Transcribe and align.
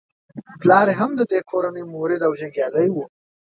پلار 0.61 0.87
یې 0.91 0.95
هم 0.99 1.11
د 1.19 1.21
دې 1.31 1.39
کورنۍ 1.49 1.83
مرید 1.93 2.21
او 2.27 2.31
جنګیالی 2.39 2.87
وو. 2.91 3.05